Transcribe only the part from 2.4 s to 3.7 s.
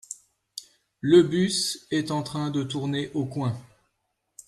de tourner au coin.